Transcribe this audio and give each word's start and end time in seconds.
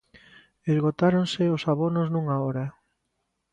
Esgotáronse 0.73 1.43
os 1.55 1.63
abonos 1.71 2.07
nunha 2.09 2.35
hora. 2.43 2.65